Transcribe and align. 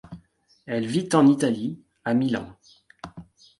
Elle 0.65 0.87
vit 0.87 1.09
en 1.13 1.27
Italie, 1.27 1.79
à 2.05 2.15
Milan. 2.15 2.57